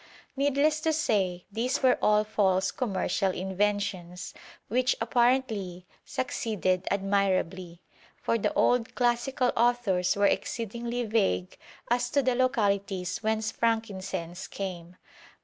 Needless 0.35 0.79
to 0.81 0.93
say, 0.93 1.45
these 1.51 1.83
were 1.83 1.99
all 2.01 2.23
false 2.23 2.71
commercial 2.71 3.29
inventions, 3.31 4.33
which 4.67 4.95
apparently 4.99 5.85
succeeded 6.03 6.87
admirably, 6.89 7.83
for 8.19 8.39
the 8.39 8.51
old 8.55 8.95
classical 8.95 9.51
authors 9.55 10.15
were 10.15 10.25
exceedingly 10.25 11.05
vague 11.05 11.55
as 11.91 12.09
to 12.09 12.23
the 12.23 12.33
localities 12.33 13.19
whence 13.19 13.51
frankincense 13.51 14.47
came. 14.47 14.95